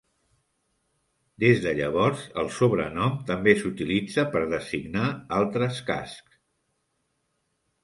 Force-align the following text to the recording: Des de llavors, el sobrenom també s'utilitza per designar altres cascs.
Des 1.43 1.59
de 1.65 1.73
llavors, 1.79 2.23
el 2.45 2.49
sobrenom 2.55 3.19
també 3.29 3.55
s'utilitza 3.61 4.27
per 4.33 4.43
designar 4.57 5.07
altres 5.43 5.85
cascs. 5.93 6.43